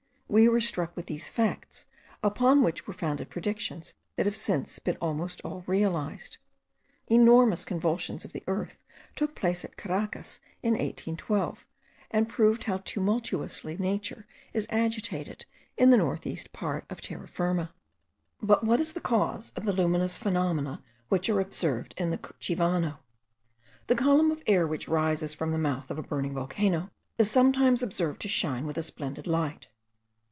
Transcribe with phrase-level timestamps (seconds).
[0.33, 1.85] We were struck with these facts,
[2.23, 6.37] upon which were founded predictions that have since been almost all realized.
[7.07, 8.79] Enormous convulsions of the earth
[9.17, 11.67] took place at Caracas in 1812,
[12.11, 15.45] and proved how tumultuously nature is agitated
[15.77, 17.73] in the north east part of Terra Firma.
[18.41, 22.99] But what is the cause of the luminous phenomena which are observed in the Cuchivano?
[23.87, 27.83] The column of air which rises from the mouth of a burning volcano* is sometimes
[27.83, 29.67] observed to shine with a splendid light.